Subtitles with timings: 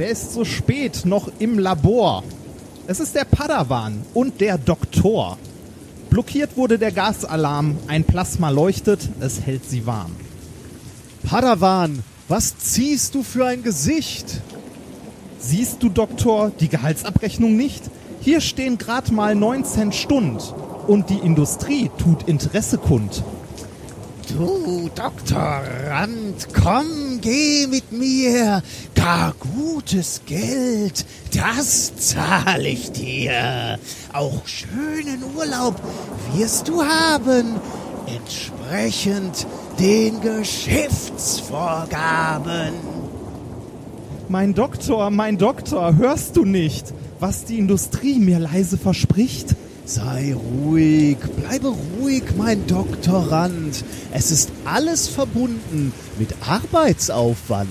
[0.00, 2.24] Wer ist so spät noch im Labor?
[2.86, 5.36] Es ist der Padawan und der Doktor.
[6.08, 10.12] Blockiert wurde der Gasalarm, ein Plasma leuchtet, es hält sie warm.
[11.22, 14.40] Padawan, was ziehst du für ein Gesicht?
[15.38, 17.82] Siehst du, Doktor, die Gehaltsabrechnung nicht?
[18.22, 20.54] Hier stehen grad mal 19 Stund
[20.86, 23.22] und die Industrie tut Interesse kund.
[24.36, 28.62] Du Doktorand, komm, geh mit mir.
[28.94, 33.80] Gar gutes Geld, das zahl ich dir.
[34.12, 35.74] Auch schönen Urlaub
[36.34, 37.56] wirst du haben,
[38.06, 39.48] entsprechend
[39.80, 42.74] den Geschäftsvorgaben.
[44.28, 49.56] Mein Doktor, mein Doktor, hörst du nicht, was die Industrie mir leise verspricht?
[49.84, 53.84] Sei ruhig, bleibe ruhig, mein Doktorand.
[54.12, 57.68] Es ist alles verbunden mit Arbeitsaufwand.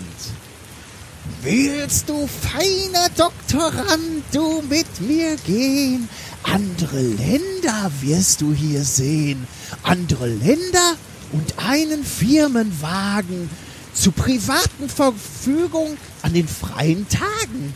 [1.43, 6.09] Willst du, feiner Doktorand, du mit mir gehen?
[6.43, 9.47] Andere Länder wirst du hier sehen.
[9.83, 10.95] Andere Länder
[11.31, 13.49] und einen Firmenwagen
[13.93, 17.73] zu privaten Verfügung an den freien Tagen.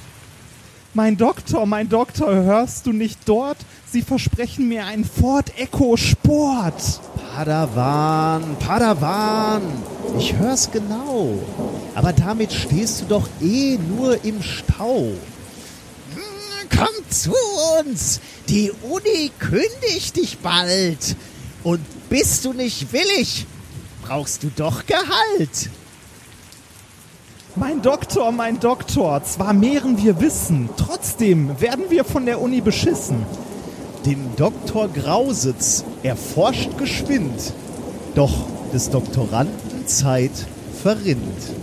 [0.95, 3.57] Mein Doktor, mein Doktor, hörst du nicht dort?
[3.91, 7.01] Sie versprechen mir einen Ford Echo Sport.
[7.35, 9.63] Padawan, Padawan,
[10.19, 11.39] ich hör's genau.
[11.95, 15.13] Aber damit stehst du doch eh nur im Stau.
[16.13, 17.33] Hm, Komm zu
[17.79, 21.15] uns, die Uni kündigt dich bald.
[21.63, 23.47] Und bist du nicht willig,
[24.03, 25.71] brauchst du doch Gehalt.
[27.55, 33.17] Mein Doktor, mein Doktor, zwar mehren wir Wissen, trotzdem werden wir von der Uni beschissen.
[34.07, 37.53] Dem Doktor Grausitz erforscht geschwind,
[38.15, 38.33] doch
[38.73, 40.31] des Doktoranden Zeit
[40.81, 41.53] verrinnt.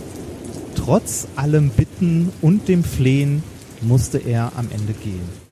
[0.75, 3.43] Trotz allem Bitten und dem Flehen
[3.81, 5.27] musste er am Ende gehen.